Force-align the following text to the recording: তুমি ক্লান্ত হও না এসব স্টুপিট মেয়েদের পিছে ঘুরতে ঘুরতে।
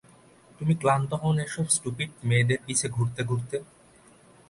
তুমি 0.59 0.73
ক্লান্ত 0.75 1.11
হও 1.13 1.31
না 1.35 1.41
এসব 1.43 1.65
স্টুপিট 1.67 2.11
মেয়েদের 2.23 2.59
পিছে 2.65 2.87
ঘুরতে 2.89 3.21
ঘুরতে। 3.23 3.57